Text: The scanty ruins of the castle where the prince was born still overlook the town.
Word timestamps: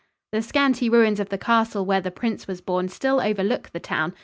The 0.31 0.41
scanty 0.41 0.89
ruins 0.89 1.19
of 1.19 1.29
the 1.29 1.37
castle 1.37 1.85
where 1.85 2.01
the 2.01 2.09
prince 2.09 2.47
was 2.47 2.59
born 2.59 2.89
still 2.89 3.21
overlook 3.21 3.69
the 3.69 3.79
town. 3.79 4.15